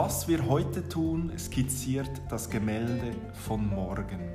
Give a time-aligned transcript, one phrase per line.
[0.00, 4.30] Was wir heute tun, skizziert das Gemälde von morgen.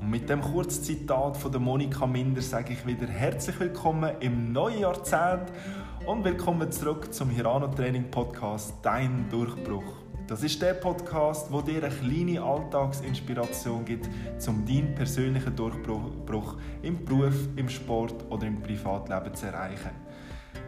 [0.00, 4.80] Und mit dem Kurzzitat von der Monika Minder sage ich wieder herzlich willkommen im neuen
[4.80, 5.52] Jahrzehnt
[6.06, 9.92] und willkommen zurück zum Hirano Training Podcast Dein Durchbruch.
[10.26, 14.08] Das ist der Podcast, wo dir eine kleine Alltagsinspiration gibt,
[14.48, 20.03] um deinen persönlichen Durchbruch im Beruf, im Sport oder im Privatleben zu erreichen.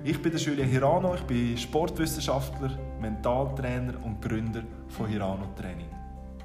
[0.09, 2.71] Ich bin der Julien Hirano, ich bin Sportwissenschaftler,
[3.01, 5.89] Mentaltrainer und Gründer von Hirano Training.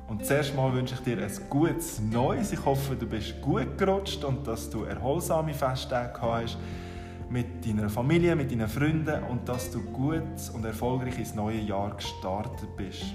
[0.07, 2.51] Und zuerst mal wünsche ich dir ein gutes Neues.
[2.51, 6.57] Ich hoffe, du bist gut gerutscht und dass du erholsame Festtage hast
[7.29, 10.23] mit deiner Familie, mit deinen Freunden und dass du gut
[10.55, 13.13] und erfolgreich ins neue Jahr gestartet bist.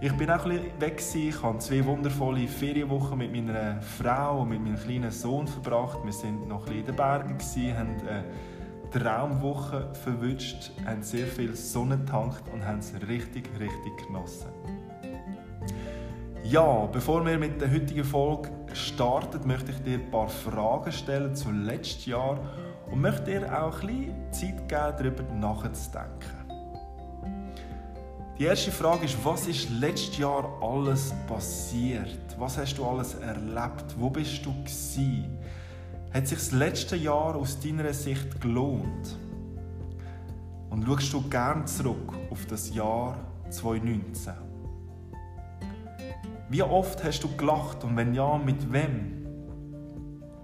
[0.00, 1.02] Ich bin auch ein bisschen weg.
[1.14, 5.98] Ich habe zwei wundervolle Ferienwochen mit meiner Frau und mit meinem kleinen Sohn verbracht.
[6.02, 7.38] Wir sind noch ein bisschen in den Bergen,
[7.76, 8.24] haben
[8.90, 14.48] Traumwoche verwünscht, haben sehr viel Sonne getankt und haben es richtig, richtig genossen.
[16.44, 21.34] Ja, bevor wir mit der heutigen Folge starten, möchte ich dir ein paar Fragen stellen
[21.34, 22.38] zu letztes Jahr
[22.90, 26.46] und möchte dir auch ein bisschen Zeit geben, darüber nachzudenken.
[28.38, 32.18] Die erste Frage ist, was ist letztes Jahr alles passiert?
[32.38, 33.94] Was hast du alles erlebt?
[33.96, 35.38] Wo bist du gewesen?
[36.12, 39.18] Hat sich das letzte Jahr aus deiner Sicht gelohnt?
[40.70, 43.18] Und schaust du gern zurück auf das Jahr
[43.50, 44.32] 2019?
[46.48, 49.26] Wie oft hast du gelacht und wenn ja, mit wem?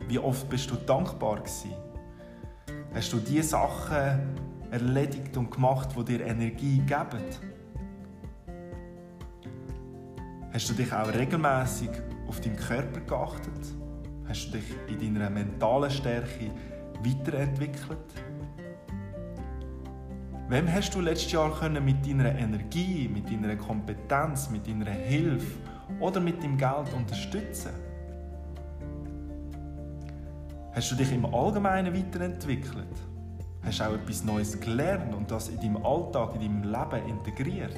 [0.09, 1.73] Wie oft bist du dankbar gewesen?
[2.93, 4.37] Hast du die Sachen
[4.71, 7.25] erledigt und gemacht, die dir Energie geben?
[10.53, 11.91] Hast du dich auch regelmäßig
[12.29, 13.82] auf deinen Körper geachtet?
[14.29, 16.51] Hast du dich in deiner mentalen Stärke
[17.03, 17.99] weiterentwickelt?
[20.49, 25.59] Wem hast du letztes Jahr können mit deiner Energie, mit deiner Kompetenz, mit deiner Hilfe
[25.99, 27.73] oder mit deinem Geld unterstützen?
[30.75, 32.87] Hast du dich im Allgemeinen weiterentwickelt?
[33.65, 37.77] Hast du auch etwas Neues gelernt und das in deinem Alltag, in deinem Leben integriert?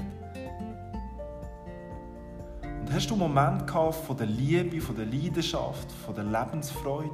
[2.93, 7.11] Hast du einen Moment gehabt von der Liebe, von der Leidenschaft, von der Lebensfreude?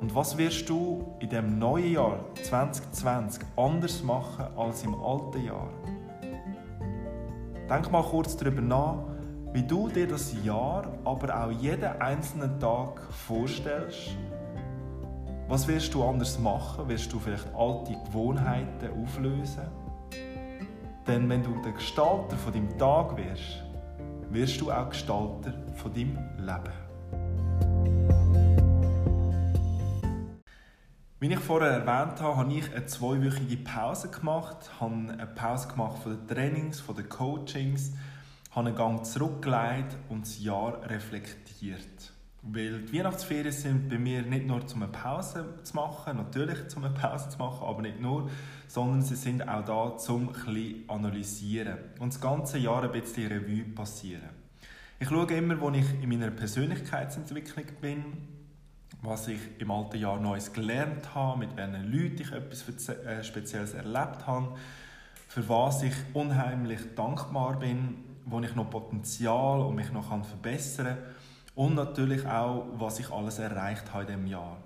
[0.00, 5.68] Und was wirst du in dem neuen Jahr 2020 anders machen als im alten Jahr?
[7.70, 8.96] Denk mal kurz darüber nach,
[9.52, 14.16] wie du dir das Jahr, aber auch jeden einzelnen Tag vorstellst.
[15.48, 16.88] Was wirst du anders machen?
[16.88, 19.68] Wirst du vielleicht alte Gewohnheiten auflösen?
[21.06, 23.64] Denn wenn du der Gestalter von deinem Tag wirst,
[24.30, 26.72] wirst du auch Gestalter von deinem Leben.
[31.18, 36.02] Wie ich vorher erwähnt habe, habe ich eine zweiwöchige Pause gemacht, habe eine Pause gemacht
[36.02, 37.92] von den Trainings, von den Coachings,
[38.52, 42.11] habe einen Gang zurückgelegt und das Jahr reflektiert.
[42.44, 46.84] Weil die Weihnachtsferien sind bei mir nicht nur zum eine Pause zu machen, natürlich zum
[46.84, 48.28] eine Pause zu machen, aber nicht nur,
[48.66, 53.62] sondern sie sind auch da zum ein analysieren und das ganze Jahr ein bisschen Revue
[53.62, 54.30] passieren.
[54.98, 58.04] Ich schaue immer, wo ich in meiner Persönlichkeitsentwicklung bin,
[59.02, 63.74] was ich im alten Jahr Neues gelernt habe, mit welchen Leuten ich etwas äh, Spezielles
[63.74, 64.56] erlebt habe,
[65.28, 71.21] für was ich unheimlich dankbar bin, wo ich noch Potenzial und mich noch verbessern kann
[71.54, 74.56] und natürlich auch, was ich alles erreicht habe in diesem Jahr.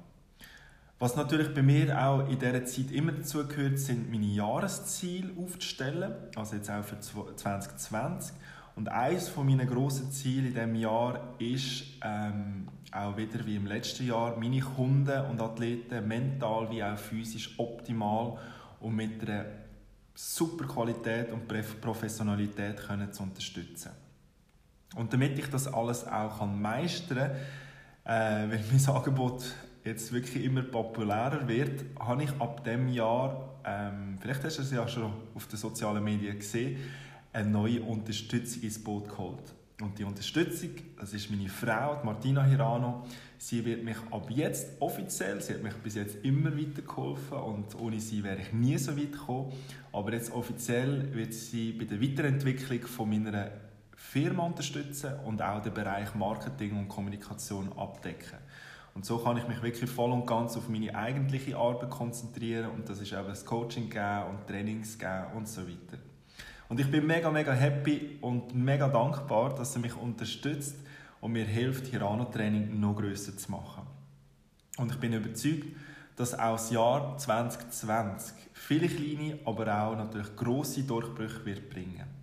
[0.98, 6.14] Was natürlich bei mir auch in dieser Zeit immer dazu gehört, sind meine Jahresziele aufzustellen,
[6.34, 8.34] also jetzt auch für 2020.
[8.76, 14.06] Und eines meiner grossen Ziele in diesem Jahr ist, ähm, auch wieder wie im letzten
[14.06, 18.38] Jahr, meine Kunden und Athleten mental wie auch physisch optimal
[18.80, 19.46] und mit einer
[20.14, 21.46] super Qualität und
[21.80, 23.90] Professionalität können zu unterstützen.
[24.96, 27.30] Und damit ich das alles auch kann meistern
[28.04, 29.44] kann, äh, weil mein Angebot
[29.84, 34.72] jetzt wirklich immer populärer wird, habe ich ab dem Jahr, ähm, vielleicht hast du es
[34.72, 36.78] ja schon auf den sozialen Medien gesehen,
[37.32, 39.54] eine neue Unterstützung ins Boot geholt.
[39.82, 43.04] Und die Unterstützung, das ist meine Frau, Martina Hirano.
[43.36, 48.00] Sie wird mich ab jetzt offiziell, sie hat mich bis jetzt immer weitergeholfen und ohne
[48.00, 49.52] sie wäre ich nie so weit gekommen.
[49.92, 53.50] Aber jetzt offiziell wird sie bei der Weiterentwicklung von meiner
[53.96, 58.38] Firma unterstützen und auch den Bereich Marketing und Kommunikation abdecken.
[58.94, 62.88] Und so kann ich mich wirklich voll und ganz auf meine eigentliche Arbeit konzentrieren und
[62.88, 65.98] das ist eben das Coaching geben und Trainings geben und so weiter.
[66.68, 70.76] Und ich bin mega, mega happy und mega dankbar, dass er mich unterstützt
[71.20, 73.82] und mir hilft, Hirano-Training noch grösser zu machen.
[74.76, 75.66] Und ich bin überzeugt,
[76.16, 82.15] dass auch das Jahr 2020 viele kleine, aber auch natürlich grosse Durchbrüche wird bringen.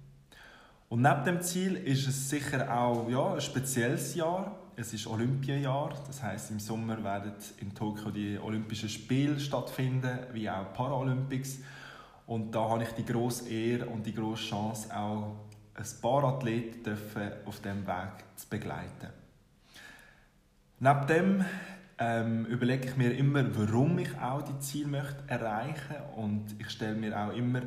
[0.93, 4.55] Und neben dem Ziel ist es sicher auch ja, ein spezielles Jahr.
[4.75, 10.47] Es ist Olympiajahr, das heißt im Sommer werden in Tokio die Olympischen Spiele stattfinden, wie
[10.47, 11.61] auch Paralympics.
[12.27, 15.35] Und da habe ich die grosse Ehre und die grosse Chance, auch
[15.73, 16.95] ein paar Athleten
[17.47, 19.09] auf diesem Weg zu begleiten.
[20.77, 21.45] Neben dem
[21.97, 26.93] ähm, überlege ich mir immer, warum ich auch die Ziele möchte erreichen und ich stelle
[26.93, 27.63] mir auch immer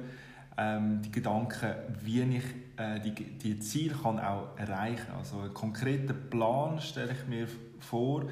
[0.56, 2.44] ähm, die Gedanken, wie ich
[2.76, 5.18] äh, die, die Ziele kann auch erreichen kann.
[5.18, 7.46] Also einen konkreten Plan stelle ich mir
[7.80, 8.24] vor,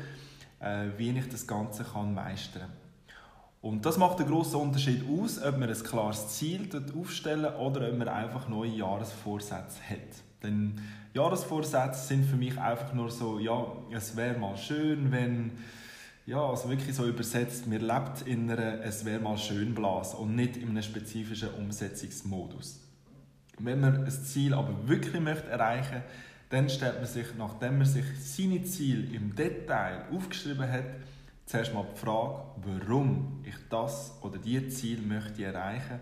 [0.61, 2.71] äh, wie ich das Ganze kann meistern kann.
[3.65, 7.89] Und das macht einen grossen Unterschied aus, ob man ein klares Ziel dort aufstellen oder
[7.89, 10.23] ob man einfach neue Jahresvorsätze hat.
[10.43, 10.79] Denn
[11.15, 15.53] Jahresvorsätze sind für mich einfach nur so, ja, es wäre mal schön, wenn,
[16.27, 20.35] ja, also wirklich so übersetzt, man lebt in einer «Es wäre mal schön» Blase und
[20.35, 22.81] nicht in einem spezifischen Umsetzungsmodus.
[23.59, 26.05] Wenn man ein Ziel aber wirklich möchte erreichen möchte,
[26.51, 30.85] dann stellt man sich, nachdem man sich seine Ziele im Detail aufgeschrieben hat,
[31.47, 36.01] zuerst mal die Frage, warum ich das oder die Ziel möchte erreichen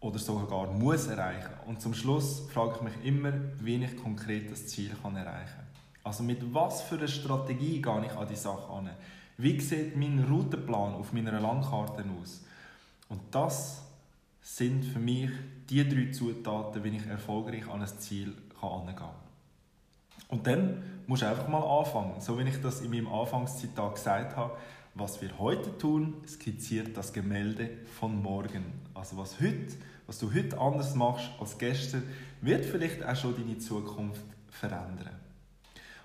[0.00, 1.50] oder sogar muss erreichen.
[1.66, 5.64] Und zum Schluss frage ich mich immer, wie ich konkret das Ziel kann erreichen kann.
[6.02, 8.90] Also mit was für einer Strategie gehe ich an die Sache an?
[9.36, 12.44] Wie sieht mein Routenplan auf meiner Landkarte aus?
[13.08, 13.82] Und das
[14.40, 15.30] sind für mich
[15.68, 19.14] die drei Zutaten, wie ich erfolgreich an ein Ziel herangehen kann.
[20.28, 22.20] Und dann musst du einfach mal anfangen.
[22.20, 24.56] So wie ich das in meinem Anfangszitat gesagt habe,
[24.94, 28.64] was wir heute tun, skizziert das Gemälde von morgen.
[28.94, 29.74] Also was, heute,
[30.06, 32.04] was du heute anders machst als gestern,
[32.40, 35.23] wird vielleicht auch schon deine Zukunft verändern.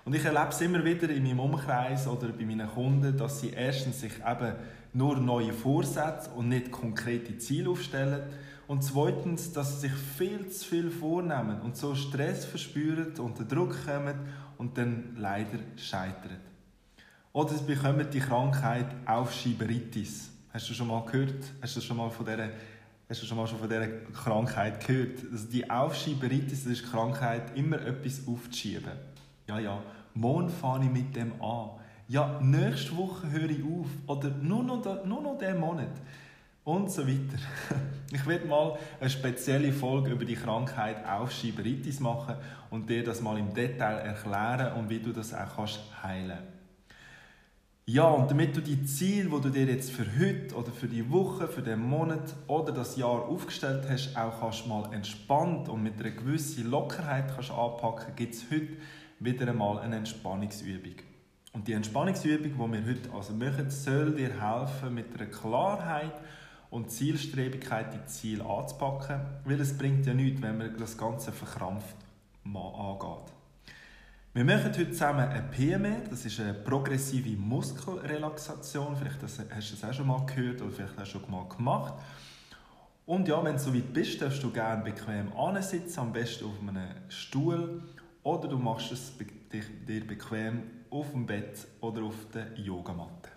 [0.04, 3.50] Und ich erlebe es immer wieder in meinem Umkreis oder bei meinen Kunden, dass sie
[3.50, 4.54] erstens sich eben
[4.92, 8.22] nur neue Vorsätze und nicht konkrete Ziele aufstellen
[8.66, 13.76] und zweitens, dass sie sich viel zu viel vornehmen und so Stress verspüren, unter Druck
[13.84, 14.14] kommen
[14.58, 16.38] und dann leider scheitern.
[17.32, 20.30] Oder sie bekommen die Krankheit Aufschieberitis.
[20.52, 21.44] Hast du schon mal gehört?
[21.60, 22.48] Hast du schon mal von dieser,
[23.08, 25.18] hast du schon mal von dieser Krankheit gehört?
[25.32, 28.92] Also die Aufschieberitis das ist die Krankheit, immer etwas aufzuschieben.
[29.50, 29.82] Ja, ja,
[30.14, 31.70] morgen fange ich mit dem an.
[32.06, 33.88] Ja, nächste Woche höre ich auf.
[34.06, 35.90] Oder nur noch, nur noch diesen Monat
[36.62, 37.38] und so weiter.
[38.12, 42.36] Ich werde mal eine spezielle Folge über die Krankheit Aufschieberitis machen
[42.70, 46.38] und dir das mal im Detail erklären und wie du das auch kannst heilen
[47.86, 51.08] Ja, und damit du die Ziele, die du dir jetzt für heute oder für die
[51.10, 56.00] Woche, für den Monat oder das Jahr aufgestellt hast, auch kannst mal entspannt und mit
[56.00, 58.76] einer gewissen Lockerheit kannst anpacken, gibt es heute
[59.20, 60.94] wieder einmal eine Entspannungsübung.
[61.52, 66.14] Und die Entspannungsübung, die wir heute also machen, soll dir helfen, mit einer Klarheit
[66.70, 71.96] und Zielstrebigkeit die Ziel anzupacken, weil es bringt ja nichts, wenn man das Ganze verkrampft
[72.44, 73.32] angeht.
[74.32, 78.96] Wir machen heute zusammen ein PME, das ist eine progressive Muskelrelaxation.
[78.96, 79.38] Vielleicht hast
[79.72, 81.94] du das auch schon mal gehört oder vielleicht hast du schon mal gemacht.
[83.06, 86.60] Und ja, wenn du so weit bist, darfst du gerne bequem ansitzen, am besten auf
[86.60, 87.82] einem Stuhl
[88.22, 93.30] oder du machst es dir bequem auf dem Bett oder auf der Yogamatte.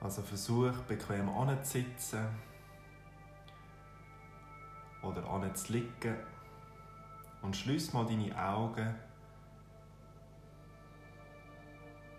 [0.00, 2.26] Also versuch bequem anzusitzen
[5.02, 6.33] oder anzulegen
[7.44, 8.94] und schließ mal deine Augen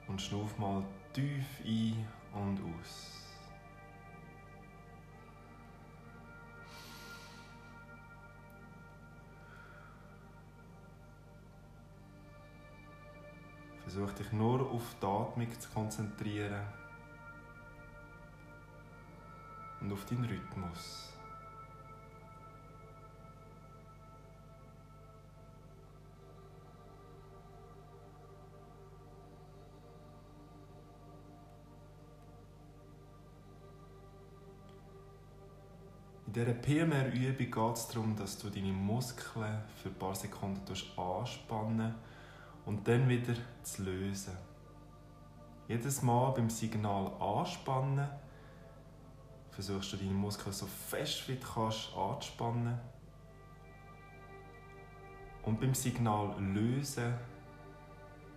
[0.07, 3.11] und schnuff mal tief ein und aus.
[13.81, 16.61] Versuch dich nur auf die Atmung zu konzentrieren
[19.81, 21.14] und auf deinen Rhythmus.
[36.35, 41.95] Dieser PMR-Übung geht es darum, dass du deine Muskeln für ein paar Sekunden anspannen
[42.65, 44.35] und dann wieder zu lösen.
[45.69, 48.09] Jedes Mal beim Signal anspannen
[49.49, 52.77] versuchst du deine Muskeln so fest wie du kannst anzuspannen.
[55.43, 57.13] Und beim Signal lösen,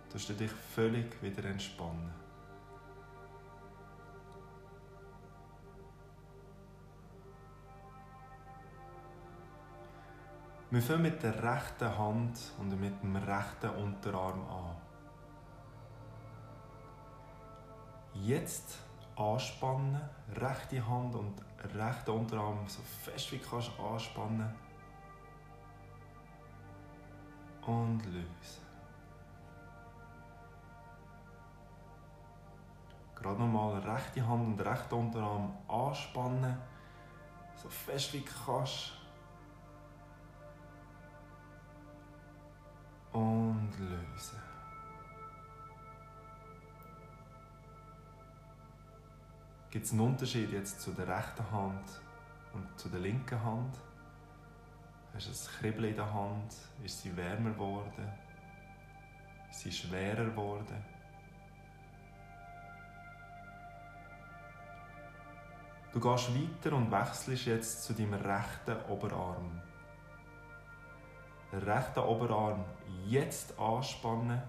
[0.09, 2.18] tust du dich völlig wieder entspannen.
[10.71, 14.75] Wir fangen mit der rechten Hand und mit dem rechten Unterarm an.
[18.13, 18.77] Jetzt
[19.15, 19.99] anspannen,
[20.35, 21.33] rechte Hand und
[21.75, 24.53] rechten Unterarm so fest wie kannst anspannen
[27.65, 28.61] und lösen.
[33.15, 36.55] Gerade nochmal rechte Hand und rechten Unterarm anspannen,
[37.55, 38.98] so fest wie kannst.
[43.11, 44.39] Und lösen.
[49.71, 52.01] Gibt es einen Unterschied jetzt zu der rechten Hand
[52.53, 53.77] und zu der linken Hand?
[55.13, 56.55] Hast du ein Kribbeln in der Hand?
[56.83, 58.11] Ist sie wärmer geworden?
[59.49, 60.83] Ist sie schwerer geworden?
[65.91, 69.61] Du gehst weiter und wechselst jetzt zu deinem rechten Oberarm.
[71.51, 72.63] Den rechten Oberarm
[73.07, 74.41] jetzt anspannen,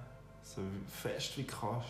[0.43, 1.89] so fest wie du kannst.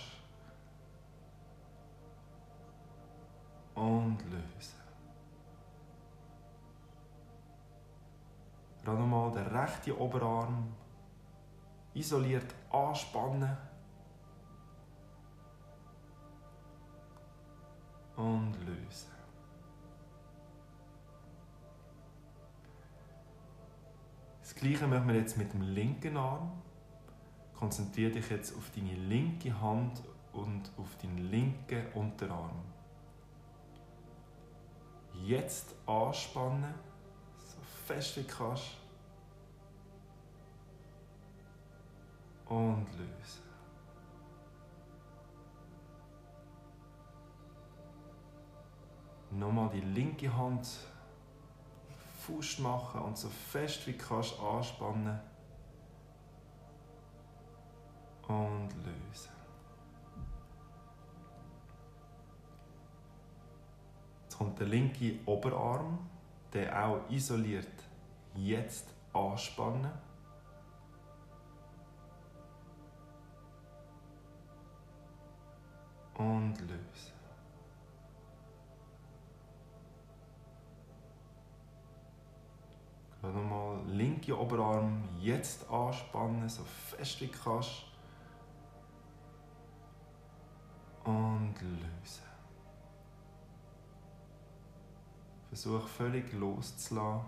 [3.74, 4.80] Und lösen.
[8.84, 10.74] Gerade nochmal den rechten Oberarm
[11.94, 13.56] isoliert anspannen.
[18.16, 19.09] Und lösen.
[24.60, 26.52] Gleiche machen wir jetzt mit dem linken Arm.
[27.54, 30.02] Konzentriere dich jetzt auf deine linke Hand
[30.32, 32.62] und auf deinen linken Unterarm.
[35.24, 36.74] Jetzt anspannen,
[37.38, 38.76] so fest wie du kannst.
[42.46, 43.50] Und lösen.
[49.30, 50.66] Nochmal die linke Hand
[52.20, 55.18] Faust machen und so fest wie kannst anspannen
[58.28, 59.30] und lösen.
[64.22, 65.98] Jetzt kommt der linke Oberarm,
[66.52, 67.66] der auch isoliert
[68.34, 69.90] jetzt anspannen.
[84.20, 87.84] Nochmal linke Oberarm jetzt anspannen, so fest wie du kannst.
[91.04, 92.22] Und lösen.
[95.48, 97.24] Versuch völlig loszulassen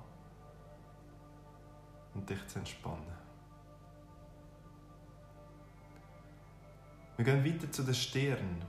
[2.15, 3.23] und dich zu entspannen.
[7.17, 8.63] Wir gehen weiter zu den Stirn.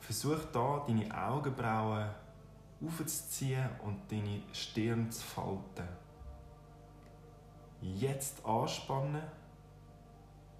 [0.00, 2.10] Versuch da deine Augenbrauen
[2.84, 6.03] aufzuziehen und deine Stirn zu falten.
[7.84, 9.22] Jetzt anspannen,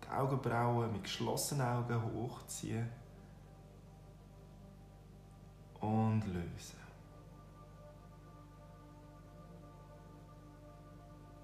[0.03, 2.87] die Augenbrauen mit geschlossenen Augen hochziehen
[5.81, 6.79] und lösen.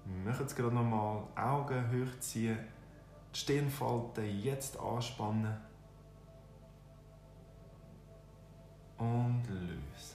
[0.05, 1.23] Wir machen es gerade nochmal.
[1.35, 2.59] Augen hochziehen,
[3.33, 5.57] die Stirnfalten jetzt anspannen
[8.99, 10.10] und lösen.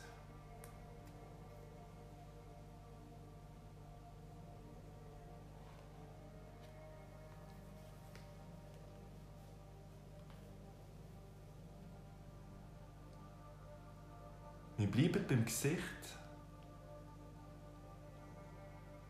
[14.77, 15.81] Wir bleiben beim Gesicht.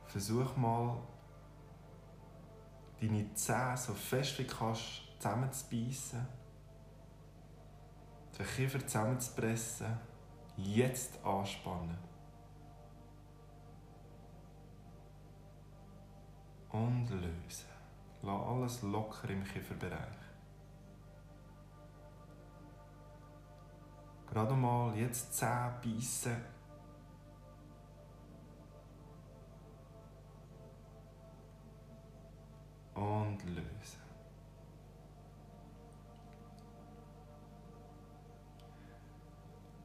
[0.06, 0.96] Versuch mal,
[3.00, 6.26] deine Zähne so fest wie du kannst zusammenzubeissen.
[8.38, 9.98] Den Kiefer zusammenzupressen.
[10.56, 11.98] Jetzt anspannen.
[16.70, 17.66] Und lösen.
[18.22, 20.25] Lass alles locker im Kieferbereich.
[24.36, 26.36] Gerade mal jetzt Zähne beißen.
[32.92, 34.02] Und lösen.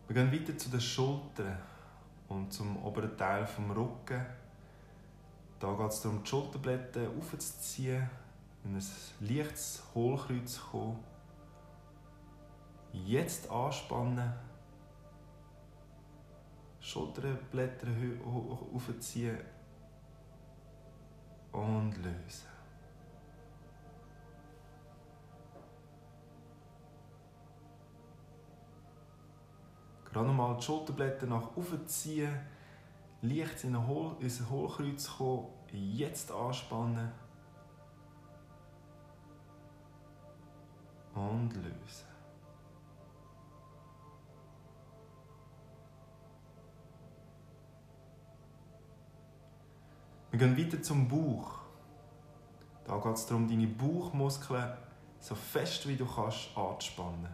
[0.09, 1.57] Wir gehen weiter zu den Schultern
[2.27, 4.25] und zum oberen Teil vom Rücken.
[5.61, 8.09] Da geht es darum, die Schulterblätter aufzuziehen,
[8.65, 8.83] in ein
[9.21, 11.10] leichtes Hohlkreuz zu kommen.
[12.93, 14.33] Jetzt anspannen.
[16.79, 17.87] Schulterblätter
[18.73, 19.37] aufziehen
[21.51, 22.47] und lösen.
[30.05, 32.37] Gerade nochmal die Schulterblätter nach oben ziehen,
[33.21, 37.11] leicht in Hohl, unser Hohlkreuz kommen, jetzt anspannen
[41.13, 42.10] und lösen.
[50.41, 51.59] Gehen weiter zum Bauch.
[52.85, 54.73] Da geht es darum, deine Bauchmuskeln
[55.19, 57.29] so fest wie du kannst anzuspannen.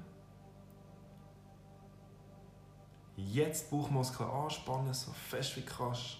[3.15, 6.17] Jetzt Bauchmuskeln anspannen, so fest wie du kannst.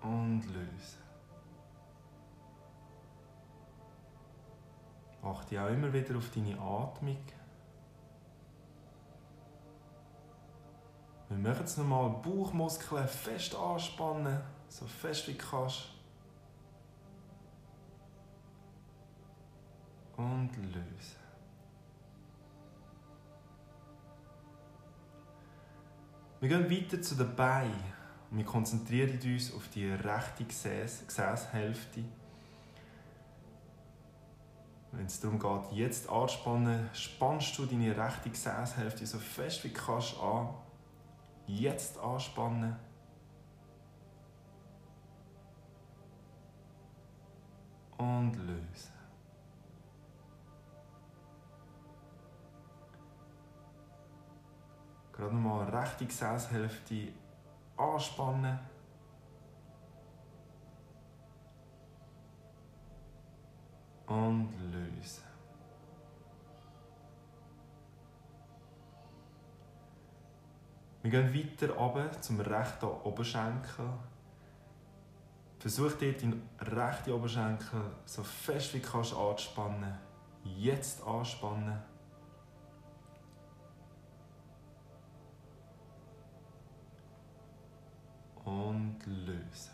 [0.00, 1.02] Und lösen.
[5.22, 7.18] Achte auch immer wieder auf deine Atmung.
[11.28, 15.88] Wir machen jetzt nochmal Bauchmuskeln fest anspannen, so fest wie du kannst.
[20.16, 21.24] Und lösen.
[26.40, 27.94] Wir gehen weiter zu den Beinen.
[28.30, 32.04] Wir konzentrieren uns auf die rechte Gesäß Gesäßhälfte.
[34.92, 39.74] Wenn es darum geht, jetzt anzuspannen, spannst du deine rechte Gesäßhälfte so fest wie du
[39.74, 40.48] kannst an.
[41.46, 42.76] Jetzt anspannen.
[47.98, 48.92] Und lösen.
[55.12, 57.12] Gerade nochmal rechte Gesäßhälfte
[57.76, 58.58] anspannen.
[64.06, 65.33] Und lösen.
[71.04, 73.90] Wir gehen weiter runter zum rechten Oberschenkel.
[75.58, 79.98] Versuch dort den rechten Oberschenkel so fest wie du kannst anzuspannen.
[80.44, 81.78] Jetzt anspannen.
[88.46, 89.73] und lösen.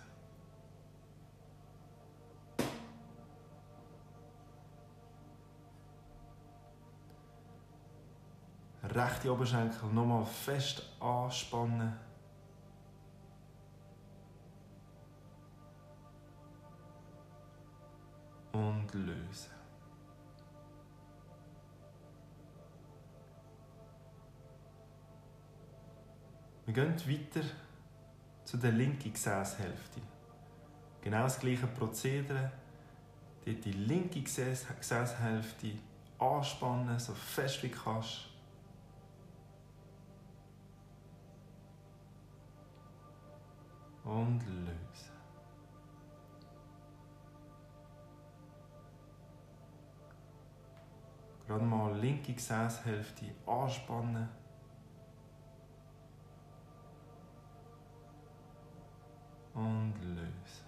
[8.82, 11.92] Rechte Oberschenkel nochmal fest anspannen.
[18.52, 19.50] Und lösen.
[26.66, 27.46] Wir gehen weiter
[28.44, 30.00] zu der linken Gesäßhälfte.
[31.00, 32.52] Genau das gleiche Prozedere.
[33.44, 35.72] Dort die linke Gesäßhälfte
[36.18, 38.29] anspannen, so fest wie kannst.
[44.10, 45.12] Und lösen.
[51.46, 54.28] Gerade mal linke Gesäßhälfte anspannen.
[59.54, 60.64] und löse.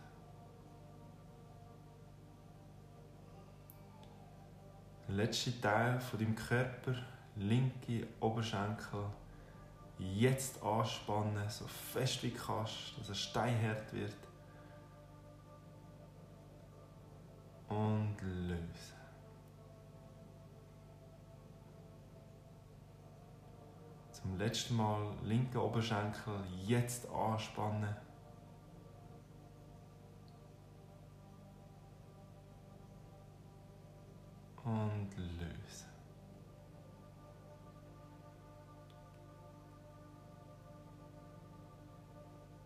[5.09, 6.95] Der letzte Teil von deinem Körper,
[7.37, 9.05] linke Oberschenkel,
[10.15, 14.17] jetzt anspannen, so fest wie du kannst, dass er steinhart wird.
[17.69, 19.03] Und lösen.
[24.11, 26.35] Zum letzten Mal linke Oberschenkel
[26.67, 27.97] jetzt anspannen.
[34.65, 35.92] und löse.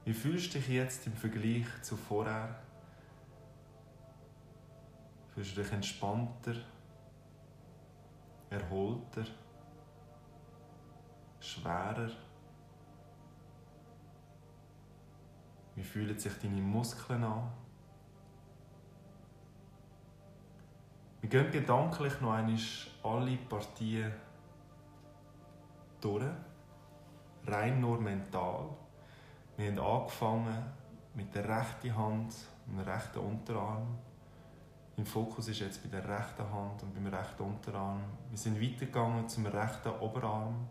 [0.07, 2.55] Wie fühlst du dich jetzt im Vergleich zu vorher?
[5.35, 6.55] Fühlst du dich entspannter,
[8.49, 9.25] erholter,
[11.41, 12.13] schwerer?
[15.75, 17.51] Wie fühlen sich deine Muskeln an?
[21.21, 22.57] Wir gehen gedanklich noch einmal
[23.03, 24.13] alle Partien
[26.01, 26.31] durch,
[27.45, 28.86] rein nur mental.
[29.57, 30.65] Wir haben angefangen
[31.15, 32.35] mit der rechten Hand
[32.67, 33.99] und dem rechten Unterarm.
[34.97, 38.03] Im Fokus ist jetzt bei der rechten Hand und beim rechten Unterarm.
[38.31, 40.69] Wir sind weitergegangen zum rechten Oberarm.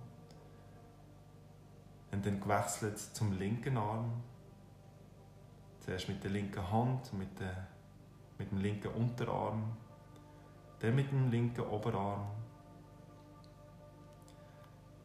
[2.12, 4.24] Und dann gewechselt zum linken Arm.
[5.80, 7.68] Zuerst mit der linken Hand mit, der,
[8.38, 9.78] mit dem linken Unterarm
[10.82, 12.28] der mit dem linken Oberarm.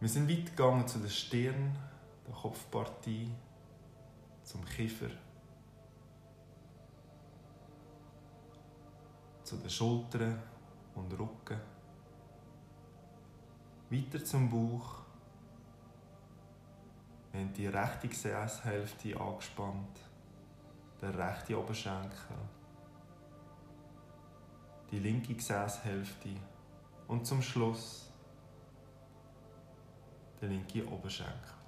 [0.00, 1.76] Wir sind weit gegangen zu der Stirn,
[2.26, 3.30] der Kopfpartie,
[4.50, 5.10] zum Kiefer,
[9.44, 10.42] zu den Schultern
[10.96, 11.60] und Rücken,
[13.90, 15.02] weiter zum Bauch.
[17.32, 20.00] Haben die rechte Gesäßhälfte angespannt,
[21.00, 22.36] der rechte Oberschenkel,
[24.90, 26.30] die linke Gesäßhälfte.
[27.06, 28.10] Und zum Schluss
[30.40, 31.59] der linke Oberschenkel.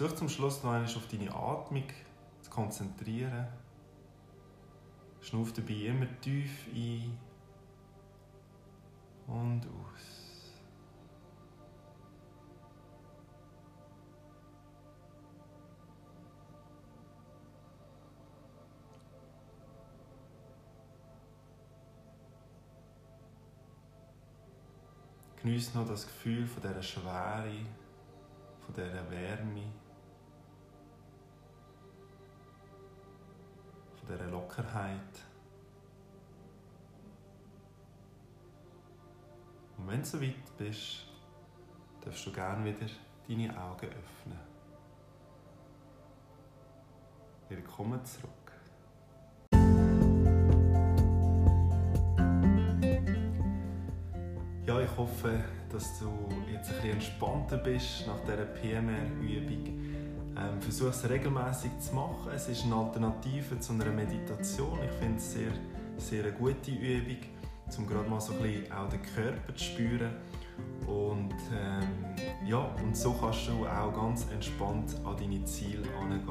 [0.00, 1.84] Versuch zum Schluss noch einmal auf deine Atmung
[2.40, 3.46] zu konzentrieren.
[5.20, 7.18] Schnuff dabei immer tief ein
[9.26, 10.54] und aus.
[25.42, 27.52] Genieß noch das Gefühl von dieser Schwere,
[28.64, 29.79] von dieser Wärme.
[34.10, 35.24] Dieser Lockerheit.
[39.78, 41.06] Und wenn du so weit bist,
[42.04, 42.86] darfst du gerne wieder
[43.28, 44.38] deine Augen öffnen.
[47.48, 48.30] Willkommen zurück.
[54.66, 56.06] Ja, ich hoffe, dass du
[56.50, 59.89] jetzt ein bisschen entspannter bist nach dieser PMR-Übung
[60.36, 62.30] ähm, versuche es regelmäßig zu machen.
[62.34, 64.78] Es ist eine Alternative zu einer Meditation.
[64.84, 65.50] Ich finde es sehr,
[65.96, 67.16] sehr eine gute Übung,
[67.78, 70.10] um gerade mal so ein bisschen auch den Körper zu spüren.
[70.86, 72.14] Und, ähm,
[72.46, 76.28] ja, und so kannst du auch ganz entspannt an deine Ziele angehen.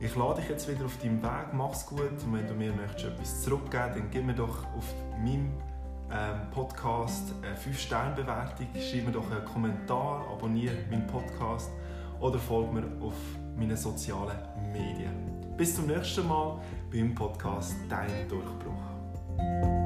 [0.00, 3.06] Ich lade dich jetzt wieder auf deinem Weg, mach's gut und wenn du mir möchtest
[3.06, 5.50] etwas zurückgeben dann gib mir doch auf meinem
[6.12, 11.72] ähm, Podcast eine 5-Sterne-Bewertung, schreib mir doch einen Kommentar, abonniere meinen Podcast
[12.20, 13.14] oder folgt mir auf
[13.56, 14.38] meinen sozialen
[14.72, 15.54] Medien.
[15.56, 16.60] Bis zum nächsten Mal
[16.92, 19.77] beim Podcast Dein Durchbruch.